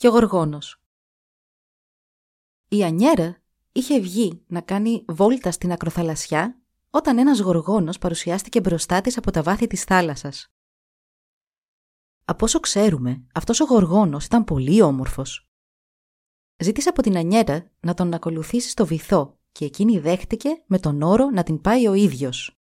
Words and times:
και 0.00 0.08
ο 0.08 0.10
Γοργόνος 0.10 0.82
Η 2.68 2.84
Ανιέρα 2.84 3.42
είχε 3.72 4.00
βγει 4.00 4.44
να 4.46 4.60
κάνει 4.60 5.04
βόλτα 5.08 5.50
στην 5.50 5.72
ακροθαλασσιά 5.72 6.62
όταν 6.90 7.18
ένας 7.18 7.40
γοργόνος 7.40 7.98
παρουσιάστηκε 7.98 8.60
μπροστά 8.60 9.00
της 9.00 9.16
από 9.16 9.30
τα 9.30 9.42
βάθη 9.42 9.66
της 9.66 9.84
θάλασσας. 9.84 10.52
Από 12.24 12.44
όσο 12.44 12.60
ξέρουμε, 12.60 13.26
αυτός 13.34 13.60
ο 13.60 13.64
γοργόνος 13.64 14.24
ήταν 14.24 14.44
πολύ 14.44 14.82
όμορφος. 14.82 15.50
Ζήτησε 16.56 16.88
από 16.88 17.02
την 17.02 17.16
Ανιέρα 17.16 17.70
να 17.80 17.94
τον 17.94 18.14
ακολουθήσει 18.14 18.68
στο 18.68 18.86
βυθό 18.86 19.38
και 19.52 19.64
εκείνη 19.64 19.98
δέχτηκε 19.98 20.62
με 20.66 20.78
τον 20.78 21.02
όρο 21.02 21.30
να 21.30 21.42
την 21.42 21.60
πάει 21.60 21.86
ο 21.86 21.94
ίδιος. 21.94 22.60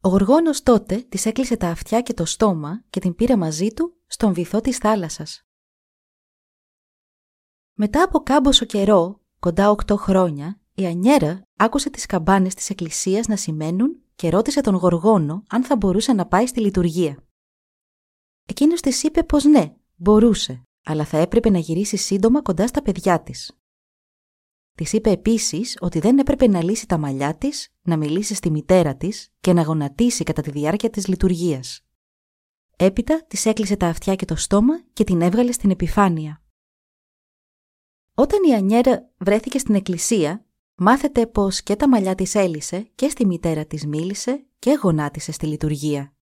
Ο 0.00 0.08
γοργόνος 0.08 0.62
τότε 0.62 0.96
της 0.96 1.26
έκλεισε 1.26 1.56
τα 1.56 1.68
αυτιά 1.68 2.00
και 2.02 2.14
το 2.14 2.24
στόμα 2.24 2.84
και 2.90 3.00
την 3.00 3.14
πήρε 3.14 3.36
μαζί 3.36 3.68
του 3.72 3.96
στον 4.06 4.32
βυθό 4.32 4.60
της 4.60 4.78
θάλασσας. 4.78 5.47
Μετά 7.80 8.02
από 8.02 8.18
κάμποσο 8.18 8.64
καιρό, 8.64 9.20
κοντά 9.38 9.70
οκτώ 9.70 9.96
χρόνια, 9.96 10.60
η 10.74 10.86
Ανιέρα 10.86 11.42
άκουσε 11.56 11.90
τις 11.90 12.06
καμπάνες 12.06 12.54
της 12.54 12.70
εκκλησίας 12.70 13.26
να 13.26 13.36
σημαίνουν 13.36 14.02
και 14.14 14.28
ρώτησε 14.28 14.60
τον 14.60 14.74
Γοργόνο 14.74 15.42
αν 15.48 15.64
θα 15.64 15.76
μπορούσε 15.76 16.12
να 16.12 16.26
πάει 16.26 16.46
στη 16.46 16.60
λειτουργία. 16.60 17.24
Εκείνος 18.46 18.80
της 18.80 19.02
είπε 19.02 19.22
πως 19.22 19.44
ναι, 19.44 19.74
μπορούσε, 19.96 20.62
αλλά 20.84 21.04
θα 21.04 21.18
έπρεπε 21.18 21.50
να 21.50 21.58
γυρίσει 21.58 21.96
σύντομα 21.96 22.42
κοντά 22.42 22.66
στα 22.66 22.82
παιδιά 22.82 23.22
της. 23.22 23.58
Της 24.74 24.92
είπε 24.92 25.10
επίσης 25.10 25.76
ότι 25.80 25.98
δεν 25.98 26.18
έπρεπε 26.18 26.46
να 26.46 26.62
λύσει 26.62 26.86
τα 26.86 26.98
μαλλιά 26.98 27.36
της, 27.36 27.68
να 27.82 27.96
μιλήσει 27.96 28.34
στη 28.34 28.50
μητέρα 28.50 28.96
της 28.96 29.32
και 29.40 29.52
να 29.52 29.62
γονατίσει 29.62 30.24
κατά 30.24 30.42
τη 30.42 30.50
διάρκεια 30.50 30.90
της 30.90 31.06
λειτουργίας. 31.06 31.84
Έπειτα 32.76 33.24
της 33.28 33.46
έκλεισε 33.46 33.76
τα 33.76 33.86
αυτιά 33.86 34.14
και 34.14 34.24
το 34.24 34.36
στόμα 34.36 34.82
και 34.92 35.04
την 35.04 35.20
έβγαλε 35.20 35.52
στην 35.52 35.70
επιφάνεια. 35.70 36.42
Όταν 38.20 38.44
η 38.44 38.54
Ανιέρα 38.54 39.10
βρέθηκε 39.18 39.58
στην 39.58 39.74
εκκλησία, 39.74 40.46
μάθετε 40.74 41.26
πως 41.26 41.62
και 41.62 41.76
τα 41.76 41.88
μαλλιά 41.88 42.14
της 42.14 42.34
έλυσε 42.34 42.80
και 42.94 43.08
στη 43.08 43.26
μητέρα 43.26 43.66
της 43.66 43.86
μίλησε 43.86 44.46
και 44.58 44.78
γονάτισε 44.82 45.32
στη 45.32 45.46
λειτουργία. 45.46 46.16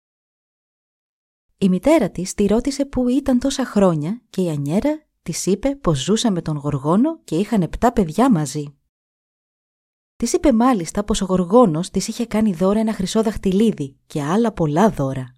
Η 1.59 1.69
μητέρα 1.69 2.11
της 2.11 2.35
τη 2.35 2.47
ρώτησε 2.47 2.85
που 2.85 3.09
ήταν 3.09 3.39
τόσα 3.39 3.65
χρόνια 3.65 4.23
και 4.31 4.43
η 4.43 4.49
Ανιέρα 4.49 5.07
της 5.23 5.47
είπε 5.47 5.77
πως 5.77 6.03
ζούσε 6.03 6.31
με 6.31 6.43
τον 6.43 6.57
Γοργόνο 6.57 7.21
και 7.25 7.37
είχαν 7.37 7.63
επτά 7.63 7.93
παιδιά 7.93 8.31
μαζί. 8.31 8.77
Της 10.17 10.33
είπε 10.33 10.53
μάλιστα 10.53 11.05
πως 11.05 11.21
ο 11.21 11.25
Γοργόνος 11.25 11.91
της 11.91 12.09
είχε 12.09 12.27
κάνει 12.27 12.53
δώρα 12.53 12.81
ένα 12.81 12.93
χρυσό 12.93 13.23
δαχτυλίδι 13.23 13.99
και 14.07 14.23
άλλα 14.23 14.53
πολλά 14.53 14.91
δώρα. 14.91 15.35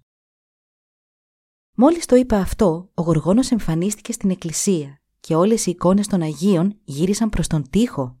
Μόλις 1.73 2.05
το 2.05 2.15
είπε 2.15 2.35
αυτό, 2.35 2.91
ο 2.93 3.01
Γοργόνος 3.01 3.51
εμφανίστηκε 3.51 4.11
στην 4.11 4.29
εκκλησία 4.29 5.01
και 5.27 5.35
όλες 5.35 5.65
οι 5.65 5.71
εικόνες 5.71 6.07
των 6.07 6.21
Αγίων 6.21 6.79
γύρισαν 6.83 7.29
προς 7.29 7.47
τον 7.47 7.69
τοίχο. 7.69 8.17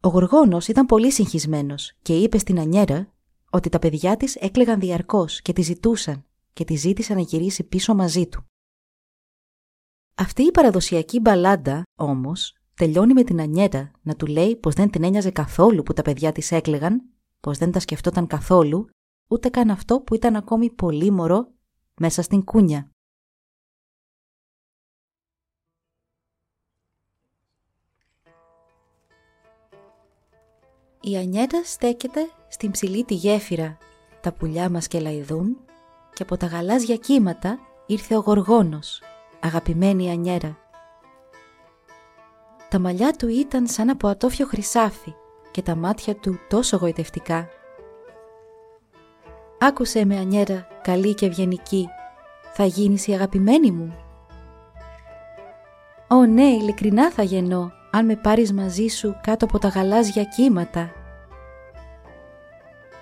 Ο 0.00 0.08
Γοργόνος 0.08 0.68
ήταν 0.68 0.86
πολύ 0.86 1.12
συγχυσμένος 1.12 1.92
και 2.02 2.16
είπε 2.16 2.38
στην 2.38 2.58
Ανιέρα 2.58 3.12
ότι 3.50 3.68
τα 3.68 3.78
παιδιά 3.78 4.16
της 4.16 4.36
έκλεγαν 4.36 4.80
διαρκώς 4.80 5.42
και 5.42 5.52
τη 5.52 5.62
ζητούσαν 5.62 6.24
και 6.52 6.64
τη 6.64 6.74
ζήτησαν 6.74 7.16
να 7.16 7.22
γυρίσει 7.22 7.64
πίσω 7.64 7.94
μαζί 7.94 8.26
του. 8.26 8.44
Αυτή 10.14 10.42
η 10.42 10.50
παραδοσιακή 10.50 11.20
μπαλάντα, 11.20 11.82
όμως, 11.98 12.56
τελειώνει 12.74 13.12
με 13.12 13.24
την 13.24 13.40
Ανιέτα 13.40 13.90
να 14.02 14.16
του 14.16 14.26
λέει 14.26 14.56
πως 14.56 14.74
δεν 14.74 14.90
την 14.90 15.04
ένοιαζε 15.04 15.30
καθόλου 15.30 15.82
που 15.82 15.92
τα 15.92 16.02
παιδιά 16.02 16.32
της 16.32 16.52
έκλεγαν, 16.52 17.02
πως 17.40 17.58
δεν 17.58 17.72
τα 17.72 17.80
σκεφτόταν 17.80 18.26
καθόλου, 18.26 18.86
ούτε 19.28 19.48
καν 19.48 19.70
αυτό 19.70 20.00
που 20.00 20.14
ήταν 20.14 20.36
ακόμη 20.36 20.70
πολύ 20.70 21.10
μωρό 21.10 21.52
μέσα 22.00 22.22
στην 22.22 22.44
κούνια. 22.44 22.91
Η 31.04 31.16
Ανιέτα 31.16 31.62
στέκεται 31.64 32.30
στην 32.48 32.70
ψηλή 32.70 33.04
τη 33.04 33.14
γέφυρα, 33.14 33.78
τα 34.20 34.32
πουλιά 34.32 34.70
μας 34.70 34.88
και 34.88 35.00
λαϊδούν 35.00 35.56
και 36.14 36.22
από 36.22 36.36
τα 36.36 36.46
γαλάζια 36.46 36.96
κύματα 36.96 37.58
ήρθε 37.86 38.16
ο 38.16 38.20
γοργόνος 38.20 39.02
αγαπημένη 39.40 40.10
Ανιέρα. 40.10 40.56
Τα 42.68 42.78
μαλλιά 42.78 43.12
του 43.12 43.28
ήταν 43.28 43.66
σαν 43.66 43.90
από 43.90 44.08
ατόφιο 44.08 44.46
χρυσάφι 44.46 45.14
και 45.50 45.62
τα 45.62 45.74
μάτια 45.74 46.16
του 46.16 46.38
τόσο 46.48 46.76
γοητευτικά. 46.76 47.48
«Άκουσε 49.58 50.04
με 50.04 50.18
Ανιέρα, 50.18 50.66
καλή 50.82 51.14
και 51.14 51.26
ευγενική, 51.26 51.88
θα 52.52 52.64
γίνεις 52.64 53.06
η 53.06 53.12
αγαπημένη 53.12 53.70
μου». 53.70 53.96
«Ω 56.08 56.26
ναι, 56.26 56.46
ειλικρινά 56.46 57.10
θα 57.10 57.22
γεννώ, 57.22 57.72
αν 57.92 58.04
με 58.04 58.16
πάρεις 58.16 58.52
μαζί 58.52 58.86
σου 58.86 59.16
κάτω 59.22 59.44
από 59.44 59.58
τα 59.58 59.68
γαλάζια 59.68 60.24
κύματα». 60.24 60.90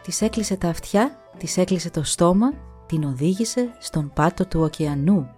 Της 0.03 0.23
έκλεισε 0.23 0.57
τα 0.57 0.69
αυτιά, 0.69 1.19
της 1.39 1.57
έκλεισε 1.57 1.91
το 1.91 2.03
στόμα, 2.03 2.53
την 2.87 3.05
οδήγησε 3.05 3.69
στον 3.79 4.13
πάτο 4.15 4.47
του 4.47 4.61
ωκεανού. 4.61 5.29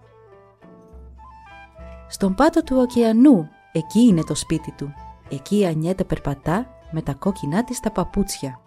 Στον 2.09 2.35
πάτο 2.35 2.63
του 2.63 2.77
ωκεανού, 2.77 3.49
εκεί 3.73 4.01
είναι 4.01 4.23
το 4.23 4.35
σπίτι 4.35 4.75
του. 4.77 4.95
Εκεί 5.29 5.59
η 5.59 5.67
Ανιέτα 5.67 6.05
περπατά 6.05 6.67
με 6.91 7.03
τα 7.03 7.15
κόκκινά 7.15 7.65
της 7.65 7.81
τα 7.81 7.91
παπούτσια. 7.91 8.61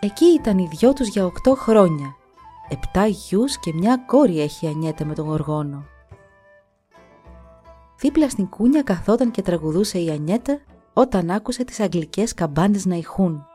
Εκεί 0.00 0.24
ήταν 0.24 0.58
οι 0.58 0.68
δυο 0.72 0.92
τους 0.92 1.08
για 1.08 1.24
οκτώ 1.24 1.54
χρόνια. 1.54 2.16
Επτά 2.68 3.06
γιους 3.06 3.58
και 3.58 3.72
μια 3.72 3.96
κόρη 4.06 4.40
έχει 4.40 4.66
η 4.66 4.68
Ανιέτα 4.68 5.04
με 5.04 5.14
τον 5.14 5.26
Γοργόνο. 5.26 5.84
Δίπλα 7.98 8.28
στην 8.28 8.48
κούνια 8.48 8.82
καθόταν 8.82 9.30
και 9.30 9.42
τραγουδούσε 9.42 9.98
η 9.98 10.10
Ανιέτα 10.10 10.60
όταν 10.92 11.30
άκουσε 11.30 11.64
τις 11.64 11.80
αγγλικές 11.80 12.34
καμπάνες 12.34 12.86
να 12.86 12.96
ηχούν. 12.96 13.46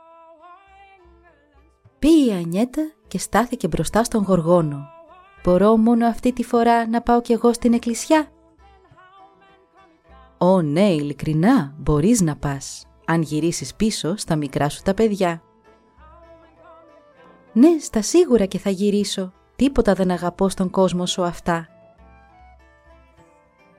Πήγε 1.99 2.31
η 2.31 2.33
Ανιέτα 2.33 2.91
και 3.07 3.17
στάθηκε 3.17 3.67
μπροστά 3.67 4.03
στον 4.03 4.23
Γοργόνο 4.23 4.87
Μπορώ 5.43 5.77
μόνο 5.77 6.07
αυτή 6.07 6.33
τη 6.33 6.43
φορά 6.43 6.87
να 6.87 7.01
πάω 7.01 7.21
κι 7.21 7.33
εγώ 7.33 7.53
στην 7.53 7.73
εκκλησιά; 7.73 8.27
Ω 10.37 10.61
ναι, 10.61 10.89
ειλικρινά, 10.89 11.73
μπορείς 11.77 12.21
να 12.21 12.35
πας, 12.35 12.85
αν 13.05 13.21
γυρίσεις 13.21 13.75
πίσω 13.75 14.15
στα 14.15 14.35
μικρά 14.35 14.69
σου 14.69 14.81
τα 14.81 14.93
παιδιά. 14.93 15.41
Ναι, 17.53 17.69
στα 17.79 18.01
σίγουρα 18.01 18.45
και 18.45 18.57
θα 18.57 18.69
γυρίσω. 18.69 19.33
Τίποτα 19.55 19.93
δεν 19.93 20.11
αγαπώ 20.11 20.49
στον 20.49 20.69
κόσμο 20.69 21.05
σου 21.05 21.23
αυτά. 21.23 21.67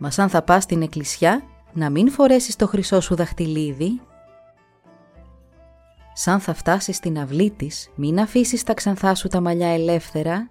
Μα 0.01 0.11
αν 0.17 0.29
θα 0.29 0.43
πας 0.43 0.63
στην 0.63 0.83
εκκλησιά, 0.83 1.43
να 1.73 1.91
μην 1.91 2.11
φορέσεις 2.11 2.57
το 2.57 2.67
χρυσό 2.67 3.01
σου 3.01 3.15
δαχτυλίδι. 3.15 4.01
Σαν 6.13 6.41
θα 6.41 6.55
φτάσεις 6.55 6.97
στην 6.97 7.19
αυλή 7.19 7.51
της, 7.51 7.91
μην 7.95 8.21
αφήσεις 8.21 8.63
τα 8.63 8.75
ξανθά 8.75 9.15
σου 9.15 9.29
τα 9.29 9.41
μαλλιά 9.41 9.69
ελεύθερα 9.69 10.51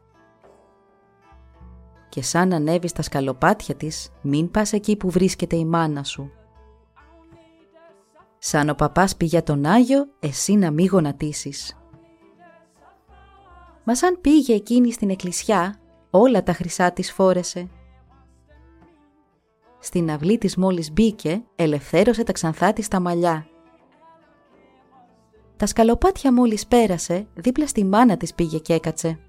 και 2.10 2.22
σαν 2.22 2.54
ανέβεις 2.54 2.90
στα 2.90 3.02
σκαλοπάτια 3.02 3.76
της, 3.76 4.12
μην 4.22 4.52
πας 4.52 4.74
εκεί 4.74 4.96
που 4.96 5.10
βρίσκεται 5.10 5.56
η 5.56 5.66
μάνα 5.66 6.04
σου. 6.04 6.32
Σαν 8.38 8.70
ο 8.70 8.74
παπάς 8.74 9.16
πήγε 9.16 9.42
τον 9.42 9.66
Άγιο, 9.66 10.08
εσύ 10.20 10.54
να 10.54 10.72
μη 10.72 10.86
γονατίσεις. 10.86 11.78
Μα 13.84 13.96
σαν 13.96 14.18
πήγε 14.22 14.54
εκείνη 14.54 14.92
στην 14.92 15.10
εκκλησιά, 15.10 15.76
όλα 16.10 16.44
τα 16.44 16.54
χρυσά 16.54 16.92
της 16.92 17.12
φόρεσε. 17.12 17.70
Στην 19.80 20.12
αυλή 20.12 20.38
της 20.38 20.58
μόλις 20.58 20.92
μπήκε, 20.92 21.44
ελευθέρωσε 21.56 22.24
τα 22.24 22.32
ξανθά 22.32 22.74
της 22.74 22.88
τα 22.88 23.00
μαλλιά. 23.00 23.48
Τα 25.58 25.66
σκαλοπάτια 25.66 26.34
μόλις 26.34 26.68
πέρασε, 26.68 27.28
δίπλα 27.34 27.68
στη 27.68 27.86
μάνα 27.86 28.18
της 28.18 28.34
πήγε 28.34 28.58
και 28.58 28.74
έκατσε 28.74 29.20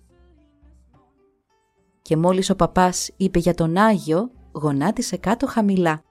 και 2.10 2.16
μόλις 2.16 2.50
ο 2.50 2.56
παπάς 2.56 3.10
είπε 3.16 3.38
για 3.38 3.54
τον 3.54 3.76
Άγιο, 3.76 4.30
γονάτισε 4.52 5.16
κάτω 5.16 5.46
χαμηλά. 5.46 6.02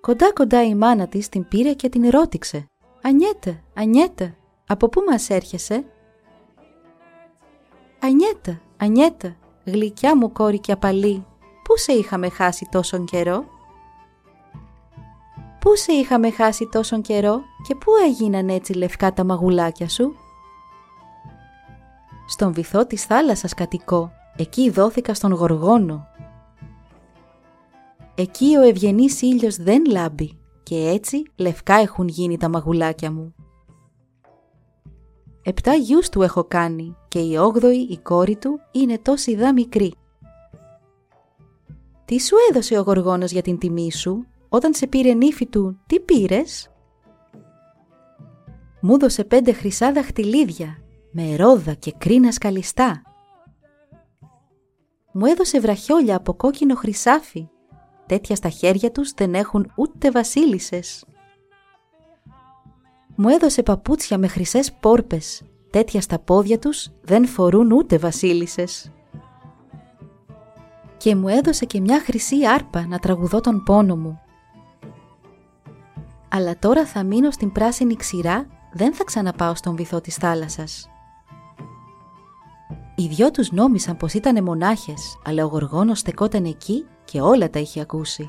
Κοντά 0.00 0.32
κοντά 0.32 0.64
η 0.64 0.74
μάνα 0.74 1.06
της 1.06 1.28
την 1.28 1.48
πήρε 1.48 1.72
και 1.72 1.88
την 1.88 2.10
ρώτηξε 2.10 2.66
«Ανιέτα, 3.02 3.60
Ανιέτα, 3.74 4.34
από 4.66 4.88
πού 4.88 5.02
μας 5.10 5.30
έρχεσαι» 5.30 5.84
«Ανιέτα, 8.00 8.60
Ανιέτα, 8.76 9.36
γλυκιά 9.64 10.16
μου 10.16 10.32
κόρη 10.32 10.58
και 10.58 10.72
απαλή, 10.72 11.26
πού 11.68 11.76
σε 11.76 11.92
είχαμε 11.92 12.28
χάσει 12.28 12.68
τόσον 12.70 13.04
καιρό» 13.04 13.44
Πού 15.60 15.76
σε 15.76 15.92
είχαμε 15.92 16.30
χάσει 16.30 16.68
τόσον 16.72 17.02
καιρό 17.02 17.40
και 17.66 17.74
πού 17.74 17.90
έγιναν 18.06 18.48
έτσι 18.48 18.72
λευκά 18.72 19.12
τα 19.12 19.24
μαγουλάκια 19.24 19.88
σου; 19.88 20.14
Στον 22.26 22.52
βυθό 22.52 22.86
της 22.86 23.04
θάλασσας 23.04 23.54
κατοικώ, 23.54 24.12
εκεί 24.36 24.70
δόθηκα 24.70 25.14
στον 25.14 25.32
γοργόνο. 25.32 26.06
Εκεί 28.14 28.56
ο 28.56 28.60
ευγενής 28.60 29.22
ήλιος 29.22 29.56
δεν 29.56 29.84
λάμπει 29.84 30.38
και 30.62 30.88
έτσι 30.88 31.22
λευκά 31.36 31.74
έχουν 31.74 32.08
γίνει 32.08 32.36
τα 32.36 32.48
μαγουλάκια 32.48 33.12
μου. 33.12 33.34
Επτά 35.42 35.74
γιους 35.74 36.08
του 36.08 36.22
έχω 36.22 36.44
κάνει 36.44 36.96
και 37.08 37.18
η 37.18 37.36
όγδοη 37.36 37.86
η 37.90 37.98
κόρη 37.98 38.36
του 38.36 38.60
είναι 38.72 38.98
τόση 38.98 39.36
δά 39.36 39.52
μικρή. 39.52 39.94
Τι 42.08 42.20
σου 42.20 42.36
έδωσε 42.50 42.78
ο 42.78 42.82
γοργόνος 42.82 43.30
για 43.30 43.42
την 43.42 43.58
τιμή 43.58 43.92
σου 43.92 44.26
όταν 44.48 44.74
σε 44.74 44.86
πήρε 44.86 45.12
νύφη 45.12 45.46
του, 45.46 45.80
τι 45.86 46.00
πήρες; 46.00 46.70
Μου 48.80 48.98
δώσε 48.98 49.24
πέντε 49.24 49.52
χρυσά 49.52 49.92
δαχτυλίδια, 49.92 50.78
με 51.10 51.36
ρόδα 51.36 51.74
και 51.74 51.94
κρίνα 51.98 52.32
σκαλιστά. 52.32 53.02
Μου 55.12 55.24
έδωσε 55.26 55.60
βραχιόλια 55.60 56.16
από 56.16 56.34
κόκκινο 56.34 56.74
χρυσάφι, 56.74 57.48
τέτοια 58.06 58.36
στα 58.36 58.48
χέρια 58.48 58.90
τους 58.90 59.12
δεν 59.12 59.34
έχουν 59.34 59.72
ούτε 59.76 60.10
βασίλισσες. 60.10 61.04
Μου 63.16 63.28
έδωσε 63.28 63.62
παπούτσια 63.62 64.18
με 64.18 64.28
χρυσές 64.28 64.72
πόρπες, 64.72 65.42
τέτοια 65.70 66.00
στα 66.00 66.18
πόδια 66.18 66.58
τους 66.58 66.90
δεν 67.00 67.26
φορούν 67.26 67.72
ούτε 67.72 67.98
βασίλισσες. 67.98 68.92
Και 70.98 71.14
μου 71.14 71.28
έδωσε 71.28 71.64
και 71.64 71.80
μια 71.80 72.00
χρυσή 72.00 72.46
άρπα 72.46 72.86
να 72.86 72.98
τραγουδώ 72.98 73.40
τον 73.40 73.62
πόνο 73.62 73.96
μου 73.96 74.20
αλλά 76.28 76.58
τώρα 76.58 76.86
θα 76.86 77.02
μείνω 77.02 77.30
στην 77.30 77.52
πράσινη 77.52 77.96
ξηρά, 77.96 78.46
δεν 78.72 78.94
θα 78.94 79.04
ξαναπάω 79.04 79.54
στον 79.54 79.76
βυθό 79.76 80.00
της 80.00 80.14
θάλασσας. 80.14 80.90
Οι 82.96 83.06
δυο 83.06 83.30
τους 83.30 83.52
νόμισαν 83.52 83.96
πως 83.96 84.14
ήταν 84.14 84.44
μονάχες, 84.44 85.18
αλλά 85.24 85.44
ο 85.44 85.48
Γοργόνος 85.48 85.98
στεκόταν 85.98 86.44
εκεί 86.44 86.86
και 87.04 87.20
όλα 87.20 87.50
τα 87.50 87.58
είχε 87.58 87.80
ακούσει. 87.80 88.28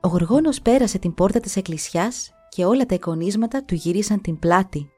Ο 0.00 0.08
Γοργόνος 0.08 0.60
πέρασε 0.60 0.98
την 0.98 1.14
πόρτα 1.14 1.40
της 1.40 1.56
εκκλησιάς 1.56 2.32
και 2.48 2.64
όλα 2.64 2.86
τα 2.86 2.94
εικονίσματα 2.94 3.64
του 3.64 3.74
γυρίσαν 3.74 4.20
την 4.20 4.38
πλάτη. 4.38 4.90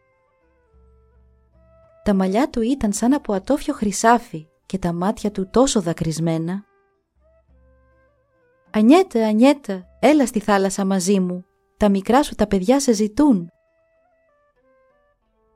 Τα 2.04 2.14
μαλλιά 2.14 2.50
του 2.50 2.60
ήταν 2.62 2.92
σαν 2.92 3.12
από 3.12 3.32
ατόφιο 3.32 3.74
χρυσάφι 3.74 4.46
και 4.70 4.78
τα 4.78 4.92
μάτια 4.92 5.30
του 5.30 5.50
τόσο 5.50 5.80
δακρυσμένα 5.80 6.64
«Ανιέτα, 8.70 9.26
Ανιέτα, 9.26 9.86
έλα 10.00 10.26
στη 10.26 10.40
θάλασσα 10.40 10.84
μαζί 10.84 11.20
μου. 11.20 11.44
Τα 11.76 11.88
μικρά 11.88 12.22
σου 12.22 12.34
τα 12.34 12.46
παιδιά 12.46 12.80
σε 12.80 12.92
ζητούν». 12.92 13.50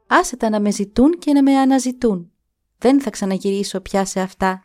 «Άσε 0.07 0.37
τα 0.37 0.49
να 0.49 0.61
με 0.61 0.71
ζητούν 0.71 1.19
και 1.19 1.33
να 1.33 1.43
με 1.43 1.59
αναζητούν. 1.59 2.33
Δεν 2.79 3.01
θα 3.01 3.11
ξαναγυρίσω 3.11 3.81
πια 3.81 4.05
σε 4.05 4.21
αυτά». 4.21 4.65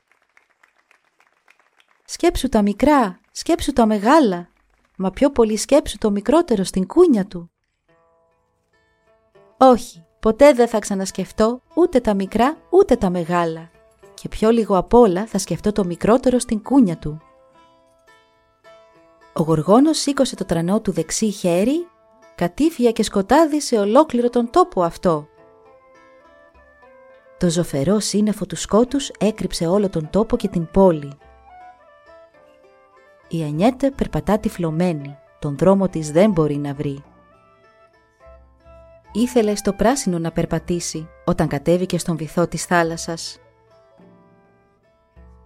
«Σκέψου 2.06 2.50
τα 2.50 2.62
μικρά, 2.62 3.20
σκέψου 3.32 3.74
τα 3.74 3.86
μεγάλα, 3.86 4.50
μα 4.98 5.10
πιο 5.10 5.30
πολύ 5.30 5.58
σκέψου 5.58 5.98
το 5.98 6.12
μικρότερο 6.12 6.64
στην 6.64 6.88
κούνια 6.88 7.26
του». 7.26 7.52
«Όχι, 9.58 10.06
ποτέ 10.20 10.54
δεν 10.54 10.68
θα 10.68 10.80
ξανασκεφτώ 10.80 11.62
ούτε 11.76 12.00
τα 12.00 12.14
μικρά 12.14 12.58
ούτε 12.70 12.96
τα 12.96 13.10
μεγάλα 13.10 13.70
και 14.22 14.28
πιο 14.28 14.50
λίγο 14.50 14.78
απ' 14.78 14.94
όλα 14.94 15.26
θα 15.26 15.38
σκεφτώ 15.38 15.72
το 15.72 15.86
μικρότερο 15.86 16.40
στην 16.40 16.64
κούνια 16.64 16.98
του». 16.98 17.22
Ο 19.34 19.42
Γοργόνος 19.42 19.98
σήκωσε 19.98 20.36
το 20.36 20.46
τρανό 20.46 20.82
του 20.82 20.92
δεξί 20.92 21.30
χέρι, 21.30 21.88
κατήφια 22.36 22.92
και 22.92 23.04
σκοτάδι 23.04 23.62
σε 23.62 23.78
ολόκληρο 23.78 24.30
τον 24.30 24.50
τόπο 24.50 24.84
αυτό. 24.84 25.28
Το 27.38 27.50
ζωφερό 27.50 28.00
σύννεφο 28.00 28.46
του 28.46 28.56
σκότους 28.56 29.12
έκρυψε 29.20 29.68
όλο 29.68 29.90
τον 29.90 30.10
τόπο 30.10 30.38
και 30.38 30.48
την 30.48 30.68
πόλη. 30.72 31.12
Η 33.28 33.44
Ανιέτε 33.44 33.92
περπατά 33.92 34.40
τυφλωμένη, 34.40 35.18
τον 35.40 35.58
δρόμο 35.58 35.90
της 35.90 36.12
δεν 36.12 36.32
μπορεί 36.32 36.58
να 36.58 36.74
βρει. 36.74 37.04
Ήθελε 39.12 39.56
στο 39.56 39.74
πράσινο 39.74 40.20
να 40.20 40.32
περπατήσει 40.32 41.10
όταν 41.26 41.48
κατέβηκε 41.48 41.98
στον 41.98 42.18
βυθό 42.18 42.48
της 42.48 42.66
θάλασσας. 42.66 43.40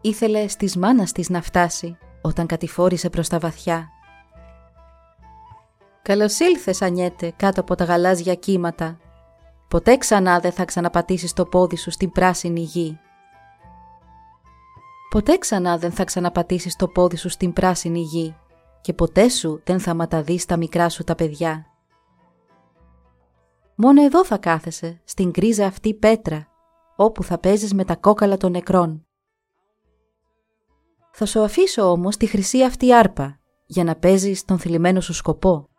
Ήθελε 0.05 0.47
στις 0.47 0.77
μάνας 0.77 1.11
της 1.11 1.29
να 1.29 1.41
φτάσει 1.41 1.97
όταν 2.21 2.45
κατηφόρησε 2.45 3.09
προς 3.09 3.27
τα 3.27 3.39
βαθιά. 3.39 3.89
«Καλώς 6.01 6.39
ήλθες, 6.39 6.81
Ανιέτε, 6.81 7.33
κάτω 7.35 7.61
από 7.61 7.75
τα 7.75 7.83
γαλάζια 7.83 8.35
κύματα. 8.35 8.97
Ποτέ 9.67 9.97
ξανά 9.97 10.39
δεν 10.39 10.51
θα 10.51 10.65
ξαναπατήσεις 10.65 11.33
το 11.33 11.45
πόδι 11.45 11.75
σου 11.75 11.91
στην 11.91 12.11
πράσινη 12.11 12.59
γη. 12.59 12.99
Ποτέ 15.09 15.37
ξανά 15.37 15.77
δεν 15.77 15.91
θα 15.91 16.03
ξαναπατήσεις 16.03 16.75
το 16.75 16.87
πόδι 16.87 17.17
σου 17.17 17.29
στην 17.29 17.53
πράσινη 17.53 17.99
γη 17.99 18.35
και 18.81 18.93
ποτέ 18.93 19.29
σου 19.29 19.61
δεν 19.63 19.79
θα 19.79 19.93
ματαδείς 19.93 20.45
τα 20.45 20.57
μικρά 20.57 20.89
σου 20.89 21.03
τα 21.03 21.15
παιδιά. 21.15 21.65
Μόνο 23.75 24.03
εδώ 24.03 24.25
θα 24.25 24.37
κάθεσαι, 24.37 25.01
στην 25.03 25.31
κρίζα 25.31 25.65
αυτή 25.65 25.93
πέτρα, 25.93 26.47
όπου 26.95 27.23
θα 27.23 27.37
παίζεις 27.37 27.73
με 27.73 27.85
τα 27.85 27.95
κόκαλα 27.95 28.37
των 28.37 28.51
νεκρών. 28.51 29.05
Θα 31.15 31.25
σου 31.25 31.41
αφήσω 31.41 31.91
όμως 31.91 32.17
τη 32.17 32.25
χρυσή 32.25 32.63
αυτή 32.63 32.93
άρπα 32.93 33.39
για 33.65 33.83
να 33.83 33.95
παίζεις 33.95 34.45
τον 34.45 34.59
θλιμμένο 34.59 35.01
σου 35.01 35.13
σκοπό. 35.13 35.69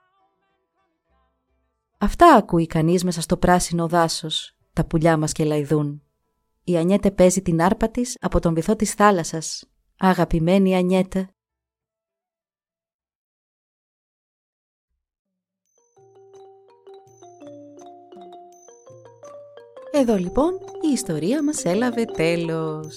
Αυτά 1.98 2.34
ακούει 2.34 2.66
κανείς 2.66 3.04
μέσα 3.04 3.20
στο 3.20 3.36
πράσινο 3.36 3.88
δάσος, 3.88 4.56
τα 4.72 4.86
πουλιά 4.86 5.16
μας 5.16 5.32
και 5.32 5.44
λαϊδούν. 5.44 6.02
Η 6.64 6.76
Ανιέτε 6.76 7.10
παίζει 7.10 7.42
την 7.42 7.62
άρπα 7.62 7.90
της 7.90 8.16
από 8.20 8.40
τον 8.40 8.54
βυθό 8.54 8.76
της 8.76 8.92
θάλασσας. 8.94 9.64
Αγαπημένη 9.98 10.76
Ανιέτε. 10.76 11.28
Εδώ 19.92 20.16
λοιπόν 20.16 20.52
η 20.88 20.92
ιστορία 20.92 21.42
μας 21.42 21.64
έλαβε 21.64 22.04
τέλος 22.04 22.96